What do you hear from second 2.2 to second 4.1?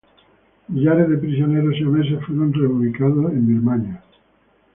fueron reubicados en Birmania.